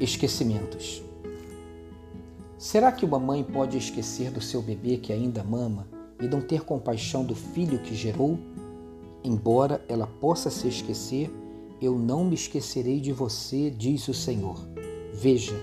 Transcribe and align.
Esquecimentos. 0.00 1.02
Será 2.56 2.92
que 2.92 3.04
uma 3.04 3.18
mãe 3.18 3.42
pode 3.42 3.76
esquecer 3.76 4.30
do 4.30 4.40
seu 4.40 4.62
bebê 4.62 4.96
que 4.96 5.12
ainda 5.12 5.42
mama 5.42 5.88
e 6.20 6.28
não 6.28 6.40
ter 6.40 6.62
compaixão 6.62 7.24
do 7.24 7.34
filho 7.34 7.80
que 7.80 7.96
gerou? 7.96 8.38
Embora 9.24 9.84
ela 9.88 10.06
possa 10.06 10.50
se 10.50 10.68
esquecer, 10.68 11.28
eu 11.82 11.98
não 11.98 12.24
me 12.24 12.36
esquecerei 12.36 13.00
de 13.00 13.12
você, 13.12 13.70
diz 13.70 14.06
o 14.06 14.14
Senhor. 14.14 14.56
Veja, 15.12 15.54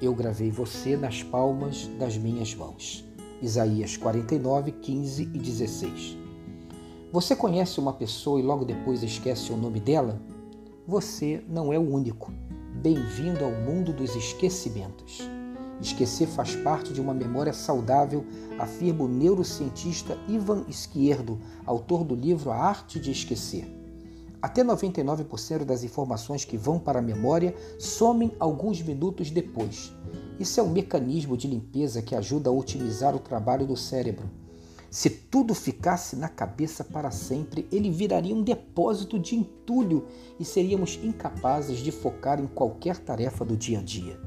eu 0.00 0.14
gravei 0.14 0.52
você 0.52 0.96
nas 0.96 1.24
palmas 1.24 1.88
das 1.98 2.16
minhas 2.16 2.54
mãos. 2.54 3.04
Isaías 3.42 3.96
49, 3.96 4.70
15 4.70 5.22
e 5.22 5.26
16. 5.38 6.16
Você 7.12 7.34
conhece 7.34 7.80
uma 7.80 7.92
pessoa 7.92 8.38
e 8.38 8.42
logo 8.42 8.64
depois 8.64 9.02
esquece 9.02 9.52
o 9.52 9.56
nome 9.56 9.80
dela? 9.80 10.22
Você 10.86 11.42
não 11.48 11.72
é 11.72 11.78
o 11.78 11.92
único. 11.92 12.32
Bem-vindo 12.82 13.44
ao 13.44 13.50
mundo 13.50 13.92
dos 13.92 14.16
esquecimentos. 14.16 15.20
Esquecer 15.82 16.26
faz 16.26 16.56
parte 16.56 16.94
de 16.94 17.00
uma 17.02 17.12
memória 17.12 17.52
saudável, 17.52 18.24
afirma 18.58 19.04
o 19.04 19.08
neurocientista 19.08 20.16
Ivan 20.26 20.64
Esquerdo, 20.66 21.38
autor 21.66 22.04
do 22.04 22.14
livro 22.14 22.50
A 22.50 22.56
Arte 22.56 22.98
de 22.98 23.10
Esquecer. 23.10 23.70
Até 24.40 24.64
99% 24.64 25.62
das 25.66 25.84
informações 25.84 26.46
que 26.46 26.56
vão 26.56 26.78
para 26.78 27.00
a 27.00 27.02
memória 27.02 27.54
somem 27.78 28.32
alguns 28.40 28.80
minutos 28.80 29.30
depois. 29.30 29.92
Isso 30.38 30.58
é 30.58 30.62
um 30.62 30.70
mecanismo 30.70 31.36
de 31.36 31.46
limpeza 31.46 32.00
que 32.00 32.14
ajuda 32.14 32.48
a 32.48 32.52
otimizar 32.54 33.14
o 33.14 33.18
trabalho 33.20 33.66
do 33.66 33.76
cérebro. 33.76 34.26
Se 34.90 35.08
tudo 35.08 35.54
ficasse 35.54 36.16
na 36.16 36.28
cabeça 36.28 36.82
para 36.82 37.12
sempre, 37.12 37.68
ele 37.70 37.88
viraria 37.90 38.34
um 38.34 38.42
depósito 38.42 39.20
de 39.20 39.36
entulho 39.36 40.08
e 40.38 40.44
seríamos 40.44 40.98
incapazes 41.00 41.78
de 41.78 41.92
focar 41.92 42.40
em 42.40 42.48
qualquer 42.48 42.98
tarefa 42.98 43.44
do 43.44 43.56
dia 43.56 43.78
a 43.78 43.82
dia. 43.82 44.20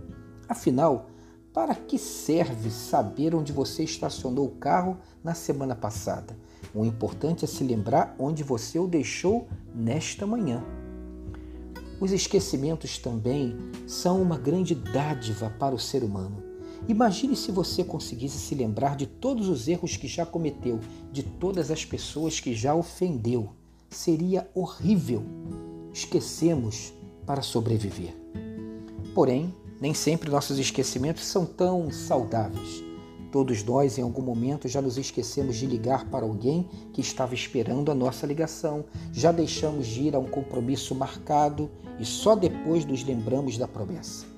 Afinal, 0.47 1.09
para 1.53 1.75
que 1.75 1.99
serve 1.99 2.71
saber 2.71 3.35
onde 3.35 3.51
você 3.51 3.83
estacionou 3.83 4.45
o 4.45 4.55
carro 4.55 4.97
na 5.21 5.33
semana 5.33 5.75
passada? 5.75 6.37
O 6.73 6.85
importante 6.85 7.43
é 7.43 7.47
se 7.47 7.63
lembrar 7.63 8.15
onde 8.17 8.41
você 8.41 8.79
o 8.79 8.87
deixou 8.87 9.49
nesta 9.75 10.25
manhã. 10.25 10.63
Os 11.99 12.13
esquecimentos 12.13 12.97
também 12.97 13.55
são 13.85 14.21
uma 14.21 14.37
grande 14.37 14.73
dádiva 14.73 15.49
para 15.59 15.75
o 15.75 15.79
ser 15.79 16.03
humano. 16.03 16.52
Imagine 16.87 17.33
se 17.35 17.49
você 17.49 17.81
conseguisse 17.81 18.37
se 18.37 18.53
lembrar 18.53 18.97
de 18.97 19.07
todos 19.07 19.47
os 19.47 19.69
erros 19.69 19.95
que 19.95 20.07
já 20.07 20.25
cometeu, 20.25 20.81
de 21.13 21.23
todas 21.23 21.71
as 21.71 21.85
pessoas 21.85 22.41
que 22.41 22.53
já 22.53 22.75
ofendeu. 22.75 23.51
Seria 23.89 24.49
horrível. 24.53 25.23
Esquecemos 25.93 26.93
para 27.25 27.41
sobreviver. 27.41 28.13
Porém, 29.15 29.53
nem 29.79 29.93
sempre 29.93 30.29
nossos 30.29 30.59
esquecimentos 30.59 31.25
são 31.25 31.45
tão 31.45 31.89
saudáveis. 31.89 32.83
Todos 33.31 33.63
nós, 33.63 33.97
em 33.97 34.01
algum 34.01 34.21
momento, 34.21 34.67
já 34.67 34.81
nos 34.81 34.97
esquecemos 34.97 35.55
de 35.55 35.65
ligar 35.65 36.09
para 36.09 36.25
alguém 36.25 36.67
que 36.91 36.99
estava 36.99 37.33
esperando 37.33 37.91
a 37.91 37.95
nossa 37.95 38.27
ligação, 38.27 38.83
já 39.11 39.31
deixamos 39.31 39.87
de 39.87 40.03
ir 40.03 40.15
a 40.15 40.19
um 40.19 40.27
compromisso 40.27 40.93
marcado 40.93 41.71
e 41.97 42.05
só 42.05 42.35
depois 42.35 42.85
nos 42.85 43.03
lembramos 43.03 43.57
da 43.57 43.67
promessa. 43.67 44.32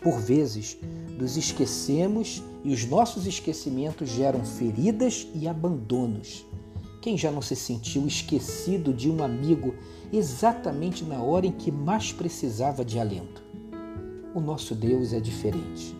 Por 0.00 0.18
vezes, 0.20 0.78
nos 1.18 1.36
esquecemos 1.36 2.42
e 2.62 2.72
os 2.72 2.84
nossos 2.84 3.26
esquecimentos 3.26 4.08
geram 4.08 4.44
feridas 4.44 5.26
e 5.34 5.48
abandonos. 5.48 6.46
Quem 7.00 7.16
já 7.16 7.30
não 7.30 7.42
se 7.42 7.56
sentiu 7.56 8.06
esquecido 8.06 8.92
de 8.92 9.10
um 9.10 9.22
amigo 9.22 9.74
exatamente 10.12 11.04
na 11.04 11.20
hora 11.22 11.46
em 11.46 11.52
que 11.52 11.70
mais 11.70 12.12
precisava 12.12 12.84
de 12.84 12.98
alento? 12.98 13.42
O 14.34 14.40
nosso 14.40 14.74
Deus 14.74 15.12
é 15.12 15.20
diferente. 15.20 15.96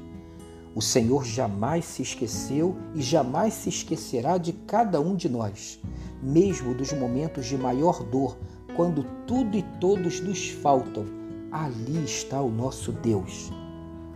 O 0.74 0.82
Senhor 0.82 1.24
jamais 1.24 1.84
se 1.84 2.02
esqueceu 2.02 2.76
e 2.94 3.02
jamais 3.02 3.54
se 3.54 3.68
esquecerá 3.68 4.38
de 4.38 4.52
cada 4.52 5.00
um 5.00 5.16
de 5.16 5.28
nós, 5.28 5.80
mesmo 6.22 6.74
dos 6.74 6.92
momentos 6.92 7.46
de 7.46 7.56
maior 7.56 8.04
dor, 8.04 8.38
quando 8.76 9.04
tudo 9.26 9.56
e 9.56 9.62
todos 9.80 10.20
nos 10.20 10.50
faltam. 10.50 11.04
Ali 11.50 12.04
está 12.04 12.40
o 12.40 12.50
nosso 12.50 12.92
Deus. 12.92 13.50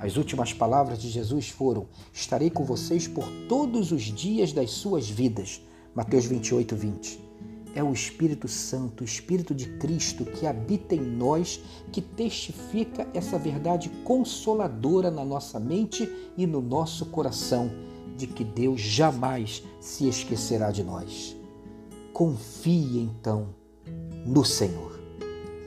As 0.03 0.17
últimas 0.17 0.53
palavras 0.53 1.01
de 1.01 1.09
Jesus 1.09 1.49
foram: 1.49 1.87
Estarei 2.13 2.51
com 2.51 2.65
vocês 2.65 3.07
por 3.07 3.25
todos 3.49 3.93
os 3.93 4.03
dias 4.03 4.53
das 4.53 4.73
suas 4.73 5.09
vidas. 5.09 5.63
Mateus 5.95 6.25
28, 6.25 6.75
20. 6.75 7.21
É 7.73 7.85
o 7.85 7.93
Espírito 7.93 8.49
Santo, 8.49 9.03
o 9.03 9.05
Espírito 9.05 9.55
de 9.55 9.67
Cristo 9.79 10.25
que 10.25 10.45
habita 10.45 10.97
em 10.97 11.01
nós, 11.01 11.61
que 11.93 12.03
testifica 12.03 13.07
essa 13.15 13.39
verdade 13.39 13.91
consoladora 14.03 15.09
na 15.09 15.25
nossa 15.25 15.61
mente 15.61 16.11
e 16.37 16.49
no 16.49 16.61
nosso 16.61 17.07
coração, 17.07 17.71
de 18.17 18.27
que 18.27 18.43
Deus 18.43 18.81
jamais 18.81 19.63
se 19.81 20.09
esquecerá 20.09 20.73
de 20.73 20.83
nós. 20.83 21.37
Confie 22.13 22.99
então 22.99 23.55
no 24.27 24.45
Senhor. 24.45 24.99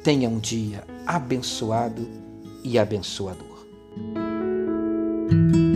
Tenha 0.04 0.28
um 0.28 0.40
dia 0.40 0.84
abençoado 1.08 2.06
e 2.66 2.78
abençoador. 2.78 3.55
Thank 5.36 5.56
you. 5.58 5.75